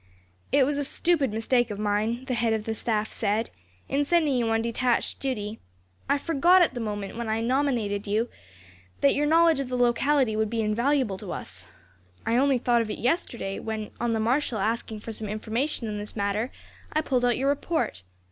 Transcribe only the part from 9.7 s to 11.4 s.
locality would be invaluable to